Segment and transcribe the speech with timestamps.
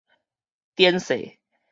[0.73, 1.37] 典世